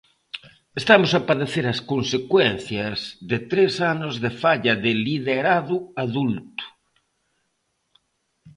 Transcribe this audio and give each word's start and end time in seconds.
Estamos 0.81 1.11
a 1.13 1.21
padecer 1.29 1.65
as 1.73 1.79
consecuencias 1.91 2.97
de 3.29 3.37
tres 3.51 3.73
anos 3.93 4.13
de 4.23 4.31
falla 4.41 4.73
de 4.83 4.91
liderado 5.05 5.75
adulto. 6.05 6.65